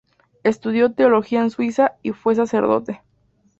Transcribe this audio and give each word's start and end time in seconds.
Estudió 0.41 0.91
teología 0.91 1.41
en 1.43 1.51
Suiza 1.51 1.91
y 2.01 2.11
fue 2.11 2.33
sacerdote. 2.33 3.01